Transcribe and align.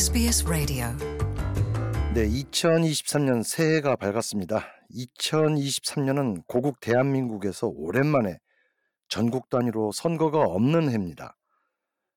SBS 0.00 0.46
Radio. 0.48 0.86
네, 2.14 2.26
2023년 2.26 3.42
새해가 3.44 3.96
밝았습니다. 3.96 4.64
2023년은 4.94 6.46
고국 6.46 6.80
대한민국에서 6.80 7.66
오랜만에 7.66 8.38
전국 9.08 9.50
단위로 9.50 9.92
선거가 9.92 10.38
없는 10.38 10.88
해입니다. 10.88 11.36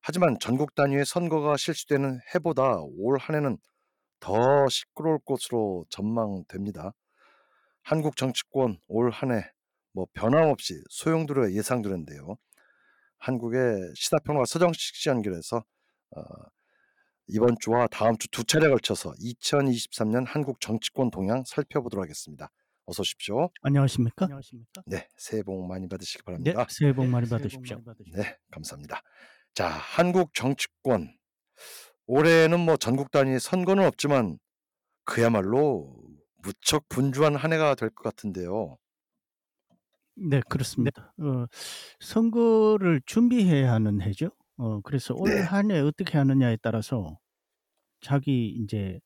하지만 0.02 0.38
전국 0.40 0.76
단위의 0.76 1.04
선거가 1.06 1.58
실시되는 1.58 2.22
해보다 2.34 2.78
올 2.98 3.18
한 3.20 3.36
해는 3.36 3.58
더 4.22 4.70
시끄러울 4.70 5.20
것으로 5.26 5.86
전망됩니다. 5.90 6.94
한국 7.82 8.16
정치권 8.16 8.78
올 8.88 9.10
한 9.12 9.32
해 9.32 9.44
뭐 9.92 10.08
변함없이 10.14 10.82
소용돌이가 10.90 11.52
예상되는데요. 11.52 12.38
한국의 13.18 13.92
시사평론가 13.96 14.46
서정식 14.46 14.96
씨 14.96 15.10
연결해서 15.10 15.58
어, 16.16 16.22
이번 17.28 17.56
주와 17.60 17.88
다음 17.88 18.18
주 18.18 18.28
두 18.30 18.44
차례 18.44 18.68
걸쳐서 18.70 19.14
2023년 19.14 20.26
한국 20.28 20.60
정치권 20.60 21.10
동향 21.12 21.44
살펴보도록 21.46 22.04
하겠습니다. 22.04 22.50
어서 22.86 23.02
오십시오. 23.02 23.50
안녕하십니까? 23.62 24.28
네, 24.86 25.08
새해 25.18 25.42
복 25.44 25.66
많이 25.68 25.88
받으시기 25.88 26.20
네, 26.20 26.24
바랍니다. 26.26 26.66
새해 26.70 26.94
복 26.94 27.06
많이 27.08 27.28
받으십시오. 27.30 27.82
네, 28.14 28.38
감사합니다. 28.52 29.02
자, 29.54 29.68
한국 29.68 30.34
정치권 30.34 31.16
올해는 32.08 32.60
뭐 32.60 32.76
전국 32.76 33.12
단위 33.12 33.40
선거는 33.40 33.86
없지만 33.86 34.38
그야말로 35.06 35.96
무척 36.44 36.90
분주한 36.90 37.36
한 37.38 37.54
해가 37.54 37.76
될 37.76 37.90
것 37.92 38.04
같은데요. 38.04 38.78
네, 40.16 40.42
그렇습니다. 40.50 41.14
어, 41.20 41.46
선거를 42.00 43.02
준비해야 43.06 43.72
하는 43.72 44.02
해죠. 44.02 44.30
어, 44.58 44.82
그래서 44.82 45.14
올 45.18 45.30
네. 45.30 45.42
한해 45.42 45.80
어떻게 45.80 46.18
하느냐에 46.18 46.58
따라서 46.62 47.20
자기 48.02 48.50
이제 48.50 49.00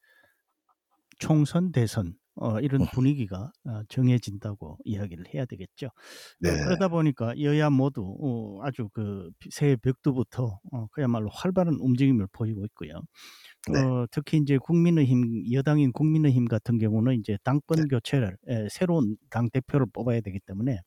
총선, 1.19 1.71
대선 1.71 2.15
어, 2.39 2.59
이런 2.59 2.85
분위기가 2.93 3.51
어, 3.65 3.81
정해진다고 3.89 4.77
이야기를 4.83 5.25
해야 5.33 5.45
되겠죠. 5.45 5.87
어, 5.87 5.91
네. 6.39 6.51
그러다 6.63 6.87
보니까 6.87 7.39
여야 7.41 7.69
모두 7.69 8.15
어, 8.21 8.59
아주 8.63 8.89
그 8.93 9.31
새해 9.49 9.75
벽두부터 9.75 10.59
어, 10.71 10.87
그야말로 10.91 11.29
활발한 11.29 11.77
움직임을 11.79 12.27
보이고 12.31 12.63
있고요. 12.65 13.01
네. 13.73 13.79
어, 13.79 14.05
특히 14.11 14.37
이제 14.37 14.57
국민의힘 14.57 15.51
여당인 15.51 15.91
국민의힘 15.91 16.45
같은 16.45 16.77
경우는 16.77 17.15
이제 17.15 17.37
당권 17.43 17.87
교체를 17.87 18.37
에, 18.47 18.67
새로운 18.69 19.17
당 19.31 19.49
대표를 19.49 19.87
뽑아야 19.91 20.21
되기 20.21 20.39
때문에 20.45 20.79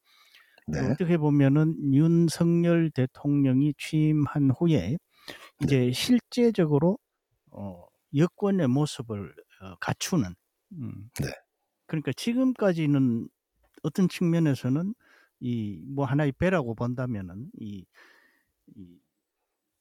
네. 0.72 0.80
어떻게 0.80 1.16
보면은 1.18 1.92
윤석열 1.94 2.90
대통령이 2.90 3.74
취임한 3.78 4.50
후에 4.50 4.98
이제 5.62 5.92
실제적으로 5.92 6.98
어, 7.52 7.86
여권의 8.16 8.68
모습을 8.68 9.34
어, 9.62 9.76
갖추는 9.80 10.34
음. 10.74 11.10
네. 11.20 11.28
그러니까 11.86 12.12
지금까지는 12.16 13.28
어떤 13.82 14.08
측면에서는 14.08 14.94
이 15.40 15.80
뭐 15.94 16.04
하나의 16.06 16.32
배라고 16.32 16.74
본다면은 16.74 17.50
이, 17.60 17.86
이 18.76 18.98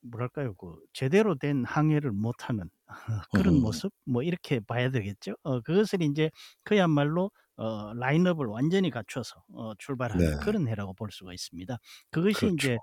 뭐랄까요 0.02 0.56
그 0.56 0.76
제대로 0.94 1.36
된 1.36 1.66
항해를 1.66 2.12
못하는 2.12 2.70
그런 3.34 3.56
음. 3.56 3.62
모습 3.62 3.92
뭐 4.06 4.24
이렇게 4.24 4.60
봐야 4.62 4.92
되겠죠. 4.92 5.36
어, 5.44 5.62
그것을 5.62 6.02
이제 6.04 6.32
그야말로 6.64 7.32
어, 7.60 7.94
라인업을 7.94 8.46
완전히 8.46 8.90
갖춰서 8.90 9.44
어, 9.54 9.74
출발하는 9.78 10.26
네. 10.26 10.38
그런 10.42 10.68
해라고 10.70 10.94
볼 10.94 11.12
수가 11.12 11.34
있습니다. 11.34 11.78
그것이 12.10 12.40
그렇죠. 12.40 12.56
이제 12.56 12.74
에, 12.74 12.78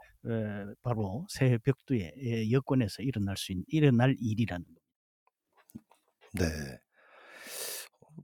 바로 0.83 1.25
새해 1.31 1.57
벽두에 1.57 2.13
에, 2.15 2.51
여권에서 2.51 3.03
일어날 3.03 3.39
수 3.39 3.53
있는 3.53 3.65
일어날 3.69 4.15
일이라는 4.19 4.65
겁니다. 4.65 4.83
네. 6.35 6.45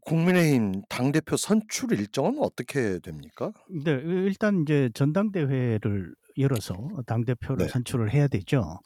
국민의힘 0.03 0.83
당 0.91 1.11
대표 1.13 1.37
선출 1.37 1.93
일정은 1.93 2.39
어떻게 2.39 2.99
됩니까? 2.99 3.53
네, 3.85 3.93
일단 3.93 4.63
이제 4.63 4.91
전당대회를 4.93 6.15
열어서 6.39 6.75
당 7.07 7.25
대표를 7.25 7.67
네. 7.67 7.69
선출을 7.69 8.13
해야 8.13 8.29
되죠. 8.29 8.81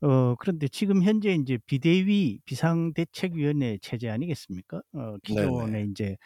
어, 0.00 0.34
그런데 0.36 0.68
지금 0.68 1.02
현재 1.02 1.32
이제 1.34 1.58
비대위 1.66 2.40
비상대책위원회 2.44 3.78
체제 3.82 4.08
아니겠습니까? 4.08 4.80
어, 4.92 5.16
기존에 5.24 5.84
이제 5.90 6.16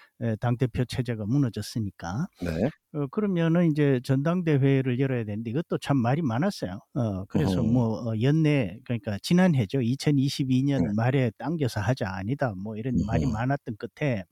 당 0.40 0.56
대표 0.56 0.84
체제가 0.84 1.24
무너졌으니까. 1.26 2.26
네. 2.42 2.70
어, 2.94 3.06
그러면은 3.08 3.70
이제 3.70 4.00
전당대회를 4.04 5.00
열어야 5.00 5.24
되는데 5.24 5.50
이것도 5.50 5.78
참 5.78 5.96
말이 5.96 6.20
많았어요. 6.20 6.80
어, 6.94 7.24
그래서 7.26 7.60
어허. 7.60 7.62
뭐 7.62 8.10
어, 8.10 8.14
연내 8.20 8.78
그러니까 8.84 9.18
지난해죠. 9.22 9.78
2022년 9.78 10.82
네. 10.86 10.92
말에 10.94 11.30
당겨서 11.38 11.80
하자 11.80 12.10
아니다. 12.10 12.54
뭐 12.54 12.76
이런 12.76 12.94
말이 13.06 13.24
어허. 13.24 13.32
많았던 13.32 13.76
끝에 13.78 14.24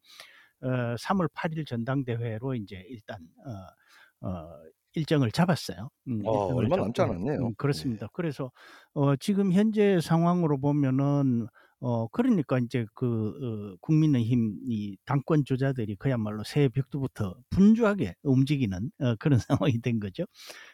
어, 0.62 0.94
3월 0.96 1.28
8일 1.32 1.66
전당대회로 1.66 2.54
이제 2.56 2.84
일단 2.90 3.18
어, 3.46 4.28
어, 4.28 4.50
일정을 4.94 5.30
잡았어요. 5.32 5.90
음, 6.08 6.22
어, 6.24 6.30
일정을 6.32 6.56
얼마 6.56 6.76
남지 6.76 7.00
않았네요. 7.02 7.40
음, 7.40 7.54
그렇습니다. 7.56 8.08
그래서 8.12 8.50
어, 8.94 9.16
지금 9.16 9.52
현재 9.52 10.00
상황으로 10.00 10.58
보면은 10.60 11.46
어 11.82 12.08
그러니까 12.08 12.58
이제 12.58 12.84
그 12.94 13.72
어, 13.74 13.76
국민의힘 13.80 14.58
이 14.68 14.98
당권 15.06 15.44
주자들이 15.46 15.96
그야말로 15.96 16.44
새해 16.44 16.68
벽두부터 16.68 17.36
분주하게 17.50 18.16
움직이는 18.22 18.90
어, 19.00 19.14
그런 19.18 19.38
상황이 19.72 19.80
된 19.80 19.98
거죠. 20.00 20.24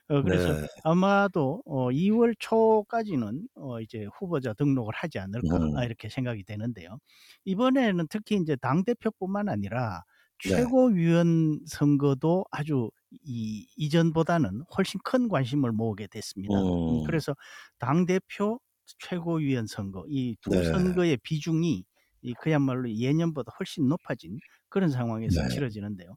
어, 0.09 0.23
그래서 0.23 0.57
네. 0.61 0.67
아마도 0.85 1.63
어, 1.67 1.91
2월 1.93 2.35
초까지는 2.39 3.49
어, 3.57 3.81
이제 3.81 4.07
후보자 4.19 4.53
등록을 4.55 4.95
하지 4.95 5.19
않을까 5.19 5.59
음. 5.59 5.77
아, 5.77 5.85
이렇게 5.85 6.09
생각이 6.09 6.45
되는데요. 6.45 6.99
이번에는 7.45 8.07
특히 8.11 8.37
이제 8.37 8.57
당 8.57 8.85
대표뿐만 8.85 9.49
아니라 9.49 10.03
네. 10.03 10.16
최고위원 10.39 11.61
선거도 11.67 12.45
아주 12.51 12.91
이 13.25 13.67
이전보다는 13.77 14.63
훨씬 14.77 15.01
큰 15.05 15.29
관심을 15.29 15.73
모으게 15.73 16.07
됐습니다. 16.09 16.61
음. 16.61 17.03
음, 17.03 17.05
그래서 17.07 17.35
당 17.79 18.07
대표 18.07 18.61
최고위원 18.99 19.67
선거 19.67 20.05
이두 20.09 20.51
네. 20.51 20.65
선거의 20.65 21.17
비중이 21.19 21.85
이 22.27 22.35
그야말로 22.35 22.91
예년보다 22.93 23.53
훨씬 23.59 23.89
높아진 23.89 24.39
그런 24.69 24.91
상황에서 24.91 25.43
네. 25.43 25.49
치러지는데요. 25.49 26.17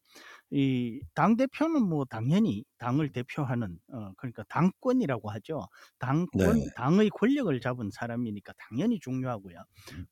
이 0.51 1.01
당 1.15 1.35
대표는 1.37 1.83
뭐 1.83 2.05
당연히 2.05 2.63
당을 2.77 3.11
대표하는 3.11 3.77
어 3.91 4.11
그러니까 4.17 4.43
당권이라고 4.49 5.29
하죠. 5.31 5.67
당권 5.99 6.55
네. 6.55 6.69
당의 6.75 7.09
권력을 7.09 7.59
잡은 7.61 7.89
사람이니까 7.91 8.53
당연히 8.57 8.99
중요하고요. 8.99 9.57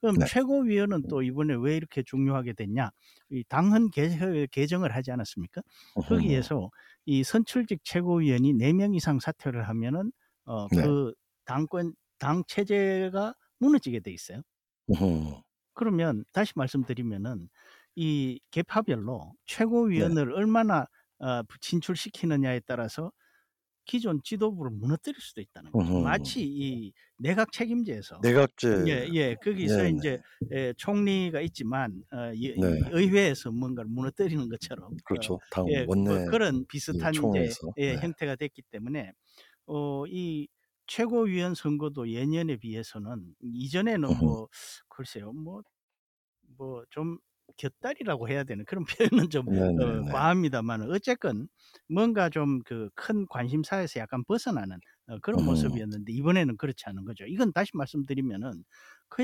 그럼 0.02 0.20
네. 0.20 0.26
최고위원은 0.26 1.06
또 1.08 1.22
이번에 1.24 1.56
왜 1.56 1.76
이렇게 1.78 2.04
중요하게 2.04 2.54
됐냐? 2.54 2.92
이 3.32 3.44
당헌 3.50 3.92
개, 3.92 4.10
개정을 4.52 4.94
하지 4.96 5.12
않았습니까? 5.12 5.62
어허. 5.96 6.16
거기에서 6.16 6.70
이 7.06 7.24
선출직 7.24 7.82
최고위원이 7.84 8.54
4명 8.54 8.96
이상 8.96 9.20
사퇴를 9.20 9.68
하면은 9.70 10.12
어 10.46 10.70
네. 10.70 10.82
그 10.82 11.14
당권 11.46 11.94
당 12.20 12.44
체제가 12.48 13.34
무너지게 13.60 14.00
돼 14.02 14.12
있어요. 14.12 14.42
어허. 14.88 15.44
그러면 15.78 16.26
다시 16.34 16.54
말씀드리면은 16.58 17.50
이 17.96 18.40
계파별로 18.52 19.34
네. 19.94 20.08
최고위원을 20.08 20.34
얼마나 20.34 20.88
어, 21.20 21.44
진출시키느냐에 21.62 22.62
따라서 22.68 23.12
기존 23.86 24.22
지도부를 24.24 24.72
무너뜨릴 24.72 25.20
수도 25.22 25.42
있다는 25.42 25.76
거죠. 25.76 25.96
어허. 25.96 25.98
마치 25.98 26.44
이 26.44 26.94
내각 27.18 27.52
책임제에서 27.54 28.24
내각제. 28.24 28.68
예, 28.88 29.08
예, 29.14 29.36
거기서 29.36 29.88
네, 29.88 29.90
이제 29.90 30.20
예, 30.52 30.74
총리가 30.78 31.42
있지만 31.42 32.04
어, 32.12 32.32
이- 32.34 32.46
이 32.60 32.62
네. 32.62 32.92
의회에서 32.92 33.52
뭔가를 33.52 33.90
무너뜨리는 33.90 34.50
것처럼 34.50 35.00
어, 35.10 35.30
그렇죠. 35.30 35.40
당 35.50 35.66
예, 35.70 35.88
원내 35.88 36.10
뭐 36.10 36.20
그런 36.26 36.66
비슷한 36.68 37.16
이제. 37.24 37.50
예, 37.80 37.98
네. 37.98 38.00
형태가 38.00 38.36
됐기 38.38 38.64
때문에 38.72 39.14
어, 39.68 40.06
이 40.08 40.48
최고위원 40.88 41.56
선거도 41.56 42.10
예년에 42.12 42.58
비해서는 42.58 43.36
이전에는 43.42 44.10
어허. 44.10 44.20
뭐 44.20 44.48
글쎄요 44.90 45.34
뭐 45.34 45.62
뭐 46.58 46.86
좀 46.90 47.18
곁다리라고 47.58 48.28
해야 48.30 48.44
되는 48.44 48.66
그런 48.66 48.86
표현은 49.26 49.30
좀 49.30 49.48
어. 49.48 49.54
과합니다만 50.12 50.92
어쨌건 50.92 51.48
뭔가 51.90 52.30
좀 52.30 52.60
그 52.66 52.90
큰 52.96 53.26
관심사에서 53.30 54.00
약간 54.02 54.24
벗어나는 54.26 54.80
어, 55.08 55.20
그런 55.22 55.42
어허. 55.42 55.44
모습이었는데 55.44 56.12
이번에는 56.14 56.58
그렇지 56.58 56.84
않은 56.88 57.06
거죠. 57.06 57.26
이건 57.26 57.54
다시 57.54 57.72
말씀드리면은 57.76 58.64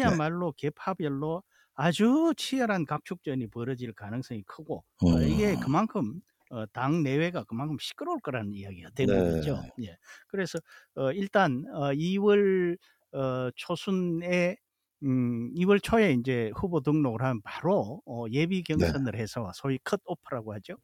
네. 0.01 0.23
그야말로 0.25 0.53
계파별로 0.57 1.43
아주 1.75 2.33
치열한 2.37 2.85
각축전이 2.85 3.47
벌어질 3.47 3.93
가능성이 3.93 4.43
크고 4.43 4.85
어, 5.01 5.21
음. 5.21 5.21
이게 5.21 5.55
그만큼 5.57 6.21
어, 6.53 6.65
당 6.73 7.03
내외가 7.03 7.43
그만큼 7.45 7.77
시끄러울 7.79 8.19
거라는 8.21 8.53
이야기가 8.53 8.89
되는 8.95 9.23
네. 9.23 9.23
거죠. 9.23 9.67
예. 9.81 9.97
그래서 10.27 10.59
어, 10.95 11.11
일단 11.11 11.63
어, 11.73 11.93
2월 11.93 12.77
어, 13.13 13.49
초순에 13.55 14.57
음, 15.03 15.51
2월 15.55 15.79
초에 15.81 16.13
이제 16.13 16.51
후보 16.55 16.79
등록을 16.81 17.21
하면 17.23 17.41
바로 17.43 18.01
어, 18.05 18.25
예비 18.31 18.63
네. 18.73 18.93
경선을 18.93 19.17
해서 19.19 19.51
소위 19.55 19.77
컷 19.83 19.99
오프라고 20.05 20.53
하죠. 20.55 20.75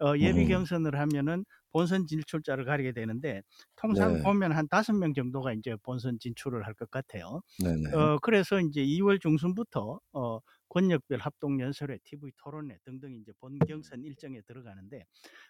어, 0.00 0.16
예비 0.18 0.46
음. 0.46 0.46
경선을 0.46 0.98
하면은 0.98 1.44
본선 1.72 2.06
진출자를 2.06 2.64
가리게 2.64 2.92
되는데 2.92 3.42
통상 3.76 4.18
네. 4.18 4.22
보면 4.22 4.52
한 4.52 4.68
다섯 4.68 4.92
명 4.94 5.12
정도가 5.14 5.52
이제 5.54 5.76
본선 5.82 6.18
진출을 6.20 6.64
할 6.66 6.74
것 6.74 6.90
같아요. 6.90 7.40
네네. 7.58 7.90
어 7.92 8.18
그래서 8.20 8.60
이제 8.60 8.82
2월 8.82 9.18
중순부터 9.20 10.00
어 10.12 10.38
권역별 10.68 11.20
합동 11.20 11.60
연설회, 11.60 11.98
TV 12.04 12.32
토론회 12.38 12.78
등등 12.84 13.14
이제 13.14 13.32
본 13.40 13.64
경선 13.66 14.04
일정에 14.04 14.40
들어가는데 14.42 15.04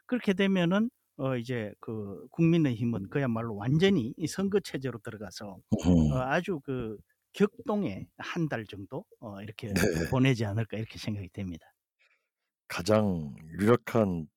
그렇게 0.06 0.32
되면은 0.34 0.90
어 1.16 1.36
이제 1.36 1.72
그 1.80 2.26
국민의힘은 2.30 3.08
그야말로 3.10 3.54
완전히 3.56 4.14
이 4.16 4.26
선거 4.26 4.60
체제로 4.60 4.98
들어가서 5.00 5.58
어 6.08 6.16
음. 6.16 6.20
아주 6.20 6.60
그 6.64 6.98
격동에 7.32 8.08
한 8.18 8.48
달 8.48 8.64
정도 8.66 9.04
어 9.20 9.40
이렇게 9.42 9.74
네. 9.74 9.80
보내지 10.08 10.44
않을까 10.44 10.76
이렇게 10.78 10.98
생각이 10.98 11.28
됩니다. 11.30 11.66
가장 12.68 13.34
유력한 13.58 14.28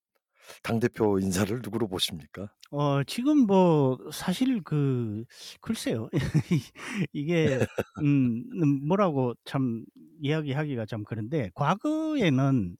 당대표 0.63 1.19
인사를 1.19 1.61
누구로 1.63 1.87
보십니까? 1.89 2.55
어 2.71 3.01
지금 3.05 3.45
뭐 3.47 3.97
사실 4.11 4.61
그 4.63 5.23
글쎄요. 5.61 6.09
이게 7.13 7.61
음음 8.01 8.85
뭐라고 8.87 9.35
참 9.45 9.85
이야기하기가 10.21 10.85
좀 10.85 11.03
그런데 11.03 11.51
과거에는 11.55 12.77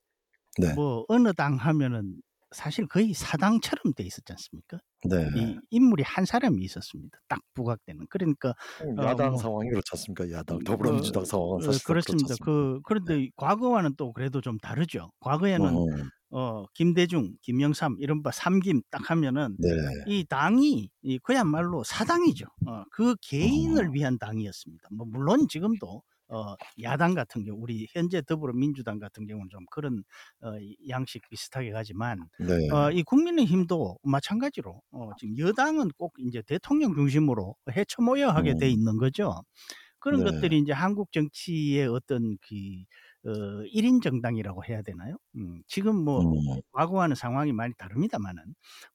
네. 0.59 0.73
뭐 0.73 1.05
어느 1.09 1.33
당 1.33 1.55
하면은 1.55 2.15
사실 2.51 2.87
거의 2.87 3.13
사당처럼 3.13 3.93
돼 3.95 4.03
있었지 4.03 4.31
않습니까? 4.33 4.79
네. 5.09 5.29
이 5.35 5.59
인물이 5.69 6.03
한 6.03 6.25
사람이 6.25 6.63
있었습니다. 6.63 7.19
딱 7.27 7.39
부각되는. 7.53 8.07
그러니까 8.09 8.53
어, 8.79 9.03
어 9.03 9.05
야당 9.05 9.31
뭐 9.31 9.37
상황이 9.37 9.69
그렇지 9.69 9.89
않습니까? 9.93 10.31
야당 10.31 10.57
어 10.57 10.59
더불어민주당 10.65 11.25
상황은 11.25 11.57
어 11.57 11.61
사실상 11.61 11.93
그렇지 11.93 12.07
그렇습니다. 12.07 12.35
그 12.41 12.79
그런데 12.83 13.29
과거와는 13.35 13.95
또 13.97 14.13
그래도 14.13 14.41
좀 14.41 14.57
다르죠. 14.59 15.11
과거에는 15.19 15.83
음. 15.87 16.09
어 16.29 16.65
김대중, 16.73 17.33
김영삼 17.41 17.97
이른바 17.99 18.31
삼김 18.31 18.81
딱 18.89 19.09
하면은 19.11 19.55
네. 19.59 19.69
이 20.07 20.25
당이 20.25 20.89
이 21.03 21.19
그야말로 21.19 21.83
사당이죠. 21.83 22.45
어 22.65 22.83
그 22.91 23.15
개인을 23.21 23.87
어. 23.87 23.91
위한 23.91 24.17
당이었습니다. 24.19 24.89
뭐 24.91 25.05
물론 25.09 25.47
지금도 25.49 26.01
어 26.29 26.55
야당 26.81 27.13
같은 27.13 27.43
경우 27.45 27.57
우리 27.61 27.87
현재 27.91 28.21
더불어민주당 28.21 28.99
같은 28.99 29.25
경우는 29.27 29.49
좀 29.49 29.65
그런 29.71 30.03
어이 30.41 30.75
양식 30.89 31.27
비슷하게 31.29 31.71
가지만 31.71 32.27
네. 32.37 32.55
어 32.69 32.91
이 32.91 33.03
국민의힘도 33.03 33.99
마찬가지로 34.03 34.81
어 34.91 35.11
지금 35.15 35.37
여당은 35.37 35.89
꼭 35.97 36.13
인제 36.19 36.41
대통령 36.43 36.93
중심으로 36.95 37.55
헤쳐모여 37.71 38.29
하게 38.29 38.53
돼 38.55 38.69
음. 38.69 38.71
있는 38.71 38.97
거죠. 38.97 39.41
그런 39.99 40.23
네. 40.23 40.23
것들이 40.23 40.57
인제 40.59 40.73
한국 40.73 41.11
정치의 41.11 41.87
어떤 41.87 42.37
그 42.41 42.55
어 43.25 43.29
1인 43.73 44.01
정당이라고 44.01 44.63
해야 44.65 44.81
되나요? 44.83 45.17
음 45.35 45.61
지금 45.67 45.95
뭐 46.03 46.21
음. 46.21 46.61
과거와는 46.71 47.15
상황이 47.15 47.51
많이 47.53 47.73
다릅니다마는. 47.77 48.43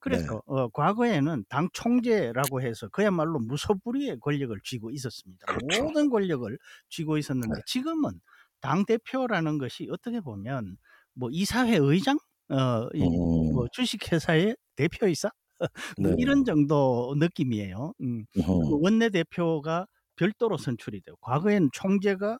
네. 0.04 0.18
그래서 0.20 0.42
어 0.46 0.68
과거에는 0.70 1.44
당 1.48 1.68
총재라고 1.72 2.62
해서 2.62 2.88
그야말로 2.88 3.38
무소불위의 3.40 4.18
권력을 4.20 4.56
쥐고 4.64 4.90
있었습니다. 4.92 5.46
그렇죠. 5.46 5.84
모든 5.84 6.08
권력을 6.10 6.56
쥐고 6.90 7.18
네. 7.18 7.18
있었는데 7.18 7.62
지금은 7.66 8.20
당 8.60 8.84
대표라는 8.86 9.58
것이 9.58 9.88
어떻게 9.90 10.20
보면 10.20 10.76
뭐 11.14 11.28
이사회 11.32 11.76
의장 11.78 12.18
어 12.50 12.88
이뭐 12.94 13.66
음. 13.66 13.68
주식회사의 13.72 14.56
대표이사 14.76 15.30
뭐 16.00 16.12
네. 16.12 16.16
이런 16.16 16.44
정도 16.44 17.14
느낌이에요. 17.18 17.94
음. 18.02 18.24
그 18.68 18.76
으흠. 18.76 18.82
원내 18.82 19.10
대표가 19.10 19.86
별도로 20.16 20.56
선출이 20.58 21.00
되고 21.02 21.16
과거에는 21.22 21.70
총재가 21.72 22.38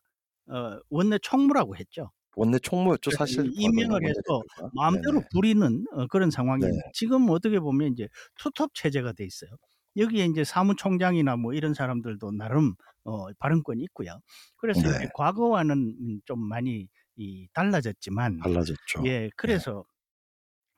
어 0.53 0.81
원내 0.91 1.19
총무라고 1.23 1.77
했죠. 1.77 2.13
원내 2.35 2.59
총무였죠. 2.61 3.11
사실 3.11 3.47
임명을 3.55 4.05
해서. 4.07 4.45
마음대로 4.71 5.21
네네. 5.21 5.29
부리는 5.33 5.85
어 5.93 6.07
그런 6.09 6.31
네. 6.59 6.69
상황이었는데 6.71 6.91
지금은 6.93 7.31
어떻게 7.31 7.61
보면 7.61 7.89
인제 7.89 8.09
투톱 8.37 8.75
체제가 8.75 9.13
돼 9.13 9.25
있어요. 9.25 9.51
여기에 9.97 10.25
인제 10.27 10.45
사무총장이나 10.45 11.37
뭐 11.37 11.53
이런 11.55 11.75
사람들도 11.75 12.33
나름 12.33 12.75
어 13.05 13.33
발언권이 13.39 13.83
있고요. 13.85 14.21
그래서 14.57 14.89
이제 14.91 15.07
네. 15.07 15.13
과거와는 15.15 15.97
음좀 16.01 16.41
많이 16.41 16.89
이 17.17 17.49
달라졌지만 17.55 18.43
달라졌죠. 18.43 19.01
예 19.05 19.31
네. 19.43 19.63
그래서 19.63 19.85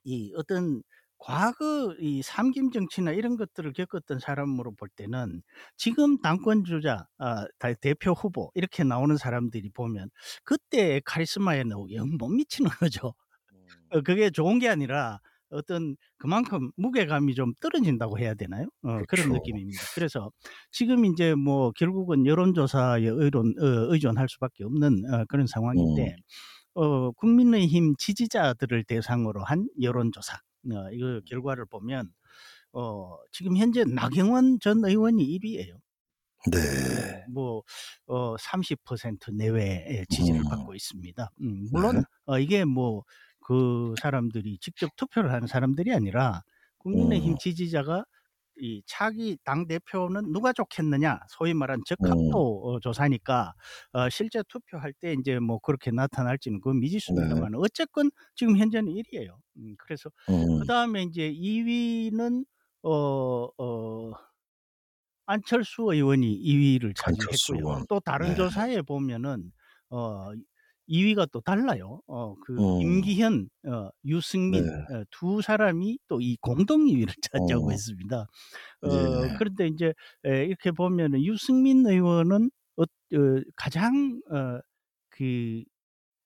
이 0.04 0.32
어떤 0.36 0.82
과거 1.24 1.94
이 1.98 2.20
삼김 2.22 2.70
정치나 2.70 3.12
이런 3.12 3.36
것들을 3.38 3.72
겪었던 3.72 4.18
사람으로 4.18 4.72
볼 4.74 4.90
때는 4.90 5.42
지금 5.78 6.18
당권 6.20 6.64
주자 6.64 7.06
아다 7.16 7.72
대표 7.80 8.12
후보 8.12 8.50
이렇게 8.54 8.84
나오는 8.84 9.16
사람들이 9.16 9.70
보면 9.70 10.10
그때의 10.44 11.00
카리스마에는 11.06 11.92
영못 11.94 12.30
미치는 12.30 12.70
거죠. 12.90 13.14
음. 13.52 13.90
어 13.90 14.02
그게 14.02 14.30
좋은 14.30 14.58
게 14.58 14.68
아니라 14.68 15.20
어떤 15.50 15.96
그만큼 16.18 16.70
무게감이 16.76 17.34
좀 17.34 17.54
떨어진다고 17.60 18.18
해야 18.18 18.34
되나요? 18.34 18.66
어 18.82 19.02
그런 19.08 19.30
그렇죠. 19.30 19.32
느낌입니다. 19.32 19.80
그래서 19.94 20.30
지금 20.72 21.06
인제 21.06 21.34
뭐 21.36 21.70
결국은 21.72 22.26
여론조사에 22.26 23.02
의론 23.06 23.54
어 23.60 23.92
의존할 23.92 24.28
수밖에 24.28 24.64
없는 24.64 25.04
어 25.12 25.24
그런 25.28 25.46
음. 25.46 25.46
상황인데 25.46 26.16
어 26.74 27.12
국민의힘 27.12 27.94
지지자들을 27.98 28.84
대상으로 28.84 29.44
한 29.44 29.68
여론조사 29.80 30.38
어 30.72 30.90
이거 30.92 31.20
결과를 31.26 31.66
보면 31.66 32.10
어 32.72 33.16
지금 33.32 33.56
현재 33.56 33.84
나경원 33.84 34.60
전 34.60 34.84
의원이 34.84 35.24
1 35.24 35.40
위예요. 35.44 35.80
네. 36.52 37.24
뭐 37.32 37.62
어 38.06 38.36
30% 38.36 39.32
내외의 39.34 40.06
지지를 40.10 40.40
음. 40.40 40.48
받고 40.48 40.74
있습니다. 40.74 41.30
음 41.40 41.68
물론 41.72 41.96
네. 41.98 42.02
어 42.26 42.38
이게 42.38 42.64
뭐 42.64 43.04
그 43.46 43.94
사람들이 44.00 44.56
직접 44.58 44.96
투표를 44.96 45.30
하는 45.30 45.46
사람들이 45.46 45.92
아니라 45.92 46.42
국민의힘 46.78 47.32
음. 47.32 47.38
지지자가 47.38 48.06
이 48.58 48.82
차기 48.86 49.36
당 49.44 49.66
대표는 49.66 50.32
누가 50.32 50.52
좋겠느냐 50.52 51.20
소위 51.28 51.54
음. 52.00 52.38
적합도 52.38 52.62
어 52.64 52.80
조사니까 52.80 53.52
어 53.92 54.08
실제 54.10 54.42
투표할 54.48 54.92
때 54.94 55.12
인제 55.12 55.40
뭐 55.40 55.58
그렇게 55.58 55.90
나타날지는 55.90 56.60
그건 56.60 56.80
네. 57.06 57.20
미지수입니다마는 57.20 57.58
어쨌건 57.60 58.10
지금 58.36 58.56
현재는 58.58 58.92
1 58.92 59.04
위예요. 59.12 59.38
음 59.58 59.74
그래서 59.78 60.10
음. 60.28 60.60
그 60.60 60.66
다음에 60.66 61.02
인제 61.02 61.28
2 61.34 61.64
위는 61.66 62.44
어 62.82 63.48
어 63.58 64.12
안철수 65.26 65.82
의원이 65.92 66.34
2 66.34 66.58
위를 66.58 66.92
안철수 67.04 67.54
차지했고요. 67.54 67.54
의원. 67.54 67.86
또 67.88 68.00
다른 68.00 68.34
네. 68.34 68.34
조사에 68.34 68.82
보면은 68.82 69.52
어 69.90 70.30
2 70.86 71.04
위가 71.04 71.26
또 71.32 71.40
달라요. 71.40 72.00
어그 72.06 72.58
음. 72.58 72.74
김기현, 72.78 73.48
어 73.66 73.88
네. 74.46 74.58
유승민 74.58 74.70
어두 74.90 75.42
사람이 75.42 75.98
또 76.08 76.18
이 76.20 76.36
공동 76.40 76.88
2 76.88 76.96
위를 76.96 77.14
차지하고 77.32 77.72
어. 77.72 77.72
있습니다. 77.72 78.26
어 78.82 79.30
예. 79.32 79.36
그런데 79.36 79.68
인제 79.68 79.94
에 80.26 80.44
이렇게 80.46 80.72
보면은 80.72 81.24
유승민 81.24 81.86
의원은 81.86 82.50
어어 82.76 83.42
가장 83.56 84.20
어 84.32 84.60
그 85.10 85.62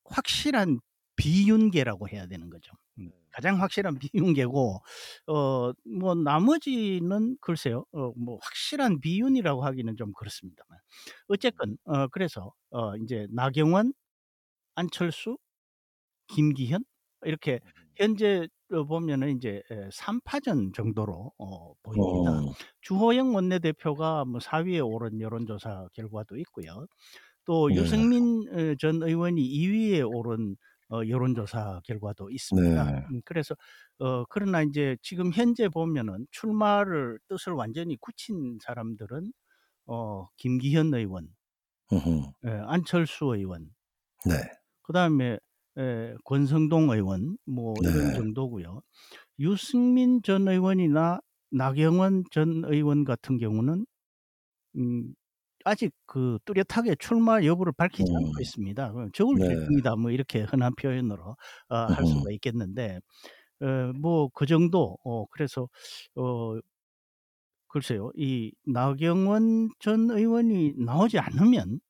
확실한 0.05 0.81
비윤계라고 1.17 2.09
해야 2.09 2.27
되는 2.27 2.50
거죠. 2.50 2.73
음 2.99 3.11
네. 3.11 3.12
가장 3.33 3.61
확실한 3.62 3.99
비윤계고 4.12 4.81
어 5.29 5.73
뭐 6.00 6.15
나머지는 6.15 7.37
글쎄요. 7.41 7.85
어 7.93 8.12
뭐 8.17 8.38
확실한 8.43 9.00
비윤이라고 9.00 9.65
하기는 9.65 9.97
좀 9.97 10.12
그렇습니다만. 10.15 10.79
어쨌건 11.29 11.77
어 11.85 12.09
그래서 12.09 12.53
어 12.71 12.97
인제 12.97 13.27
나경원, 13.31 13.93
안철수, 14.78 15.38
김기현 16.28 16.85
이렇게 17.25 17.61
음. 17.64 17.99
현재 17.99 18.49
어 18.73 18.85
보면은 18.87 19.30
인제 19.32 19.62
에3 19.70 20.20
파전 20.25 20.73
정도로 20.75 21.32
어 21.38 21.75
보입니다. 21.82 22.44
어. 22.44 22.58
주호영 22.82 23.35
원내대표가 23.35 24.25
뭐 24.26 24.40
4 24.40 24.58
위에 24.61 24.80
오른 24.80 25.20
여론조사 25.20 25.88
결과도 25.94 26.37
있고요. 26.38 26.87
또 27.47 27.73
네. 27.73 27.75
유승민 27.75 28.44
어전 28.52 29.02
의원이 29.02 29.42
2 29.44 29.68
위에 29.73 30.02
오른 30.02 30.56
어 30.90 31.02
여론조사 31.08 31.82
결과도 31.85 32.30
있습니다. 32.30 32.90
네. 32.90 33.08
음 33.12 33.20
그래서 33.26 33.56
어 34.00 34.25
그러나 34.26 34.62
인제 34.62 34.99
지금 35.02 35.32
현재 35.35 35.68
보면은 35.70 36.26
출마를 36.32 37.20
뜻을 37.28 37.52
완전히 37.54 37.97
굳힌 38.00 38.58
사람들은 38.62 39.32
어 39.88 40.28
김기현 40.38 40.94
의원, 40.94 41.28
으흠. 41.92 42.32
예 42.47 42.50
안철수 42.68 43.26
의원 43.35 43.70
네. 44.25 44.58
그다음에 44.88 45.38
에 45.78 46.14
권성동 46.26 46.90
의원 46.92 47.38
뭐 47.47 47.85
이런 47.87 48.12
네. 48.12 48.18
정도고요. 48.18 48.83
유승민 49.40 50.23
전 50.23 50.49
의원이나 50.49 51.21
나경원 51.52 52.25
전 52.33 52.64
의원 52.66 53.04
같은 53.04 53.38
경우는 53.38 53.87
음 54.76 55.14
아직 55.64 55.92
그 56.07 56.38
뚜렷하게 56.47 56.97
출마 57.00 57.42
여부를 57.45 57.73
밝히지 57.76 58.12
않고 58.16 58.30
음. 58.30 58.42
있습니다. 58.42 58.92
그 58.95 59.11
"적을 59.14 59.37
네. 59.37 59.45
필중이다." 59.47 59.97
뭐 59.97 60.11
이렇게 60.12 60.42
흔한 60.42 60.75
표현으로 60.76 61.37
어 61.71 61.76
할. 61.87 62.04
수가 62.07 62.33
있겠는데 62.33 63.00
어뭐그 63.62 64.47
정도 64.47 64.99
어 65.04 65.26
그래서 65.28 65.68
어 66.16 66.61
글쎄요. 67.68 68.11
이 68.16 68.52
나경원 68.66 69.71
전 69.78 70.11
의원이 70.11 70.75
나오지 70.78 71.18
않으면 71.18 71.80
네. 71.80 71.88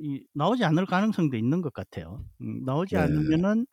이 0.00 0.24
나오지 0.34 0.64
않을 0.64 0.86
가능성도 0.86 1.36
있는 1.36 1.62
것 1.62 1.72
같아요. 1.72 2.24
음 2.40 2.64
나오지 2.64 2.96
네. 2.96 3.00
않으면은 3.02 3.66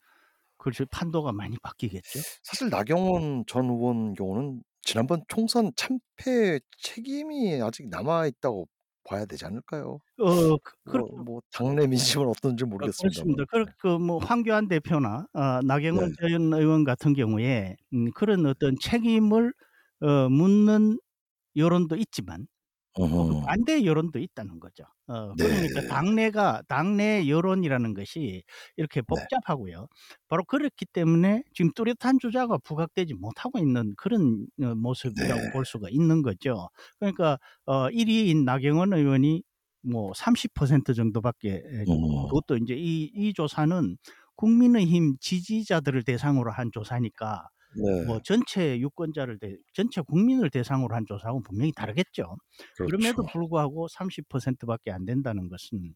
그렇죠. 0.58 0.86
판도가 0.92 1.34
많이 1.34 1.58
바뀌겠죠. 1.63 2.24
사실 2.44 2.70
나경원 2.70 3.46
전 3.48 3.66
의원 3.70 4.13
경우는 4.13 4.63
지난번 4.84 5.24
총선 5.28 5.72
참패 5.75 6.60
책임이 6.80 7.62
아직 7.62 7.90
남아 7.90 8.28
있다고 8.28 8.68
봐야 9.04 9.25
되지 9.25 9.46
않을까요? 9.46 10.00
어 10.20 10.58
그뭐 10.58 10.58
그렇죠. 10.92 11.16
뭐 11.25 11.42
당내 11.51 11.88
민심은 11.88 12.28
어떤지 12.28 12.63
어 12.63 12.68
모르겠습니다만. 12.68 13.36
그렇습니다. 13.38 13.46
그그뭐 13.46 14.20
황교안 14.20 14.68
대표나 14.68 15.28
어 15.34 15.62
네. 15.62 15.68
나경원 15.68 16.13
전 16.20 16.54
의원 16.54 16.84
같은 16.84 17.13
경우에 17.13 17.75
음 17.94 18.12
그런 18.13 18.46
어떤 18.46 18.75
책임을 18.80 19.54
어 20.01 20.30
묻는 20.30 21.00
여론도 21.58 21.98
있지만 21.98 22.48
어그 22.94 23.36
어허. 23.36 23.48
반대 23.48 23.86
여론도 23.86 24.20
있다는 24.20 24.60
거죠. 24.60 24.84
어 25.08 25.36
그러니까 25.38 25.82
네. 25.82 25.88
당내가 25.88 26.62
당내 26.68 27.28
여론이라는 27.30 27.94
것이 27.94 28.44
이렇게 28.78 29.02
네. 29.08 29.22
복잡하고요. 29.28 29.88
바로 30.28 30.44
그렇기 30.46 30.86
때문에 30.94 31.44
지금 31.54 31.72
뚜렷한 31.76 32.20
주자가 32.20 32.58
부각되지 32.60 33.14
못하고 33.16 33.60
있는 33.60 33.94
그런 33.98 34.48
어 34.62 34.76
모습이라고 34.76 35.48
네. 35.48 35.52
볼 35.52 35.66
수가 35.66 35.88
있는 35.90 36.22
거죠. 36.22 36.70
그러니까 37.00 37.38
어 37.66 37.90
1 37.92 38.08
위인 38.08 38.46
나경원 38.46 38.94
의원이 38.94 39.44
뭐 39.84 40.14
30% 40.16 40.94
정도밖에 40.94 41.50
예 41.66 41.86
어. 41.86 42.28
그것도 42.28 42.58
인제 42.58 42.76
이 42.78 43.12
이 43.16 43.34
조사는 43.34 43.98
국민의힘 44.36 45.18
지지자들을 45.20 46.04
대상으로 46.04 46.52
한 46.52 46.72
조사니까 46.72 47.48
뭐 48.04 48.20
네. 48.20 48.24
전체 48.24 48.80
유권자를 48.80 49.40
대 49.40 49.58
전체 49.74 50.01
국민을 50.01 50.50
대상으로 50.50 50.96
한 50.96 51.06
조사하고는 51.08 51.44
분명히 51.44 51.72
다르겠죠. 51.74 52.36
그럼에도 52.84 53.24
그렇죠. 53.24 53.32
불구하고 53.32 53.88
30% 53.90 54.66
밖에 54.68 54.92
안 54.92 55.06
된다는 55.06 55.50
것은 55.50 55.94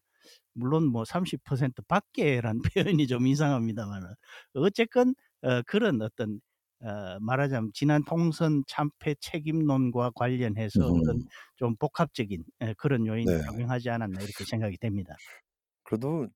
물론 0.54 0.86
뭐 0.86 1.04
30% 1.04 1.82
밖에라는 1.88 2.62
표현이 2.98 3.06
좀 3.08 3.26
이상합니다마는 3.26 4.08
어쨌건 4.54 5.14
어 5.42 5.62
그런 5.66 6.02
어떤 6.02 6.40
어 6.80 7.18
말하자면 7.20 7.72
지난 7.74 8.04
통선 8.04 8.62
참패 8.68 9.16
책임론과 9.20 10.12
관련해서 10.16 10.86
어떤 10.88 11.18
음. 11.18 11.28
좀 11.56 11.76
복합적인 11.76 12.44
예 12.62 12.74
그런 12.78 13.06
요인이 13.06 13.26
네. 13.26 13.40
작용하지 13.48 13.90
않았나 13.90 14.22
이렇게 14.22 14.44
생각이 14.44 14.78
됩니다. 14.78 15.18
그래도 15.84 16.26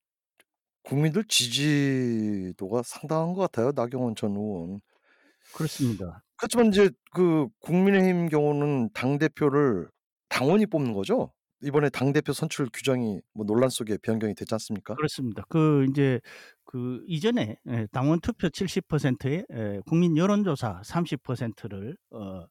국민들 0.85 1.25
지지도가 1.27 2.83
상당한 2.85 3.35
것 3.35 3.43
같아요, 3.43 3.73
나경원 3.75 4.17
전 4.17 4.33
의원. 4.37 4.81
그렇습니다. 5.53 6.23
그렇지만 6.37 6.67
인제 6.67 6.91
그 7.13 7.49
국민의힘 7.61 8.29
경우는 8.29 8.91
당 8.95 9.19
대표를 9.19 9.89
당원이 10.29 10.67
뽑는 10.67 10.93
거죠? 10.95 11.33
이번에 11.63 11.91
당 11.91 12.13
대표 12.13 12.33
선출 12.33 12.69
규정이 12.73 13.21
뭐 13.35 13.45
논란 13.45 13.69
속에 13.69 13.99
변경이 13.99 14.35
됐지 14.35 14.55
않습니까? 14.55 14.97
그렇습니다. 14.97 15.45
그 15.49 15.85
인제 15.85 16.21
그 16.65 17.03
이전에 17.07 17.57
예 17.69 17.87
당원 17.93 18.21
투표 18.21 18.49
70%에 18.49 19.45
예 19.53 19.81
국민 19.87 20.17
여론조사 20.17 20.83
30%를 20.85 21.97
어좀 22.11 22.47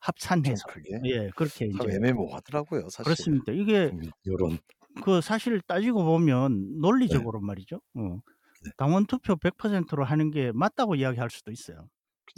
합산해서 0.00 0.70
예 1.04 1.30
그렇게 1.36 1.66
참 1.76 1.90
인제 1.90 1.90
애매모호하더라고요, 1.90 2.88
사실. 2.90 3.04
그렇습니다. 3.04 3.52
이게 3.52 3.90
국민 3.90 4.12
여론. 4.26 4.58
그 5.04 5.20
사실 5.20 5.60
따지고 5.62 6.04
보면 6.04 6.80
네. 7.02 7.18
논리적으로 7.20 7.40
말이죠. 7.40 7.80
어 7.94 8.18
네. 8.60 8.70
당원 8.76 9.06
투표 9.06 9.36
100%로 9.36 10.04
하는 10.04 10.30
게 10.30 10.52
맞다고 10.54 10.96
이야기할 10.96 11.30
수도 11.30 11.52
있어요. 11.52 11.88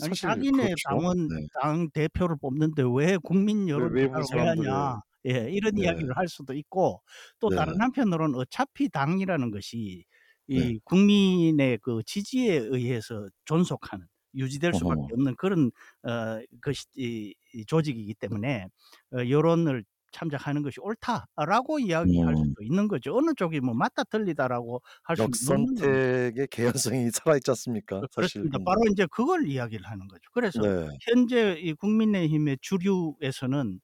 아니 0.02 0.14
자기네 0.14 0.74
그렇죠. 0.76 0.88
당원 0.88 1.28
네. 1.28 1.46
당 1.60 1.90
대표를 1.90 2.36
뽑는데 2.40 2.82
왜 2.94 3.16
국민 3.22 3.68
왜 3.74 3.86
여론조사를 3.86 3.92
외부 3.92 4.24
왜 4.32 4.40
사람들을 4.44 4.68
하냐. 4.68 5.00
예 5.28 5.50
이런 5.50 5.76
네. 5.76 5.78
이야기를 5.78 6.16
할 6.16 6.28
수도 6.28 6.54
있고 6.54 7.02
또 7.40 7.48
네. 7.48 7.56
다른 7.56 7.80
한편으로는 7.80 8.34
어차피 8.38 8.88
당이라는 8.90 9.50
것이 9.50 10.04
네. 10.52 10.70
이 10.70 10.78
국민의 10.84 11.78
그 11.82 12.02
지지에 12.06 12.56
의해서 12.58 13.28
존속하는 13.44 14.06
유지될 14.34 14.74
수밖에 14.74 15.00
어허. 15.00 15.14
없는 15.14 15.34
그런 15.36 15.70
어 16.04 16.40
것이 16.62 16.84
이이 16.96 17.34
조직이기 17.66 18.14
때문에 18.14 18.66
어 19.14 19.18
'여론을 19.28 19.84
참작하는 20.12 20.62
것이 20.62 20.80
옳다.'라고 20.80 21.78
이야기할 21.80 22.34
음. 22.34 22.56
수도 22.56 22.62
있는 22.64 22.88
거죠. 22.88 23.16
어느 23.16 23.34
쪽이 23.36 23.60
뭐 23.60 23.74
"맞다. 23.74 24.04
틀리다."라고 24.04 24.82
할 25.04 25.16
수는. 25.16 25.18
역선택의 25.18 26.48
개연성이 26.50 27.10
살아있지 27.10 27.50
않습니까? 27.50 28.02
그 28.02 28.06
사실 28.10 28.46
그렇습니다. 28.48 28.58
바로 28.64 28.82
인제 28.88 29.06
그걸 29.10 29.46
이야기를 29.48 29.86
하는 29.86 30.06
거죠. 30.08 30.22
그래서 30.32 30.62
네. 30.62 30.98
현재 31.08 31.52
이 31.58 31.72
국민의힘의 31.74 32.58
주류에서는 32.60 33.80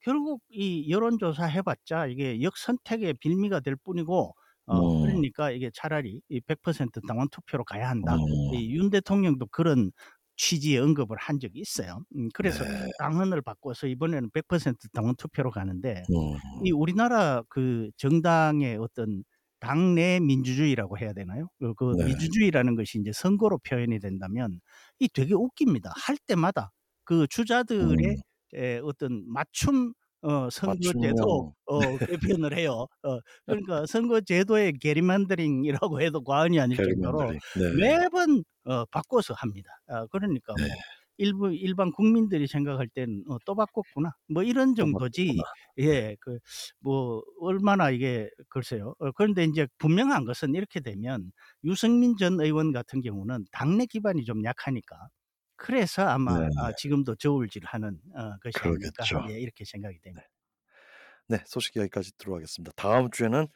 결국 0.00 0.42
이 0.50 0.90
여론조사 0.90 1.46
해 1.46 1.62
봤자 1.62 2.06
이게 2.08 2.42
역선택의 2.42 3.14
빌미가 3.20 3.60
될 3.60 3.76
뿐이고 3.76 4.34
어 4.66 4.82
음. 4.82 4.94
그러니까 5.00 5.50
이게 5.52 5.70
차라리 5.74 6.22
이 6.30 6.40
"100% 6.42 7.02
당원 7.06 7.28
투표로 7.30 7.64
가야 7.64 7.90
한다." 7.90 8.22
음. 8.50 8.50
이윤 8.50 8.90
대통령도 8.90 9.46
그런 9.48 9.92
취지의 10.40 10.78
언급을 10.80 11.16
한 11.18 11.38
적이 11.40 11.60
있어요. 11.60 12.04
음 12.16 12.28
그래서 12.34 12.64
네. 12.64 12.90
당헌을 12.98 13.42
바꿔서 13.42 13.86
이번에는 13.88 14.30
100% 14.32 14.88
당원 14.94 15.16
투표로 15.16 15.50
가는데 15.50 16.08
음. 16.10 16.40
이 16.60 16.72
우리나라 16.72 17.42
그 17.48 17.90
정당의 17.96 18.76
어떤 18.78 19.24
당내 19.60 20.20
민주주의라고 20.20 20.98
해야 20.98 21.12
되나요? 21.12 21.48
그 21.60 21.74
그 21.74 21.96
네. 21.96 22.04
민주주의라는 22.04 22.76
것이 22.76 22.98
인제 22.98 23.12
선거로 23.12 23.58
표현이 23.58 23.98
된다면 24.00 24.60
이 24.98 25.08
되게 25.08 25.34
웃깁니다. 25.34 25.92
할 25.96 26.16
때마다 26.26 26.72
그 27.04 27.26
주자들의 27.28 27.96
음. 28.06 28.20
에 28.54 28.78
어떤 28.78 29.24
맞춤 29.32 29.92
어 30.22 30.50
선거제도. 30.50 31.54
어 31.66 31.98
개편을 32.00 32.56
해요. 32.56 32.86
어 33.02 33.18
그러니까 33.46 33.86
선거제도의 33.86 34.74
게리만더링이라고 34.80 36.00
해도 36.02 36.22
과언이 36.24 36.60
아닐 36.60 36.80
정도로. 36.82 37.34
네. 37.54 37.70
매번 37.70 38.44
어 38.64 38.84
바꿔서 38.86 39.34
합니다. 39.34 39.70
아 39.88 40.06
그러니까 40.10 40.56
네. 40.56 40.66
뭐 40.66 40.82
일부 41.16 41.52
일반 41.54 41.90
국민들이 41.92 42.46
생각할 42.46 42.88
때는 42.88 43.24
'어 43.28 43.38
또 43.46 43.54
바꿨구나.' 43.54 44.10
뭐 44.28 44.42
이런 44.42 44.74
또 44.78 44.86
정도지. 44.90 45.44
예 45.78 46.16
그 46.20 46.38
뭐 46.80 47.22
얼마나 47.40 47.90
이게 47.90 48.28
글쎄요. 48.48 48.94
어 48.98 49.12
그런데 49.12 49.44
인제 49.44 49.68
분명한 49.78 50.24
것은 50.26 50.54
이렇게 50.54 50.80
되면 50.80 51.32
유승민 51.64 52.16
전 52.18 52.40
의원 52.40 52.72
같은 52.72 53.00
경우는 53.00 53.44
당내 53.52 53.86
기반이 53.86 54.24
좀 54.24 54.44
약하니까 54.44 54.96
그래서 55.60 56.02
아마 56.02 56.38
네. 56.38 56.48
아 56.58 56.72
지금도 56.72 57.16
저울질하는 57.16 58.00
어 58.14 58.36
것이 58.42 58.58
아닐까 58.62 59.04
그러겠죠. 59.04 59.24
예 59.28 59.38
이렇게 59.38 59.64
생각이 59.66 60.00
됩니다. 60.00 60.26
네. 61.28 61.36
네. 61.36 61.44
소식 61.46 61.76
여기까지 61.76 62.12
듣도록 62.12 62.36
하겠습니다. 62.36 62.72
다음 62.76 63.10
주에는 63.10 63.46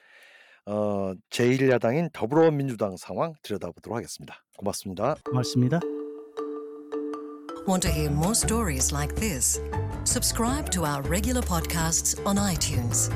어 0.67 1.15
제1 1.31 1.71
야당인 1.71 2.11
더불어민주당 2.13 2.99
상황 2.99 3.33
들여다보도록 3.43 3.97
하겠습니다. 3.97 4.45
고맙습니다. 4.59 5.17
고맙습니다. 5.25 5.81
Want 7.67 7.81
to 7.81 7.91
hear 7.91 8.11
more 8.11 8.35
stories 8.35 8.93
like 8.93 9.17
this? 9.17 9.59
Subscribe 10.05 10.69
to 10.73 10.85
our 10.85 11.01
regular 11.09 11.41
podcasts 11.41 12.21
on 12.27 12.37
iTunes. 12.37 13.09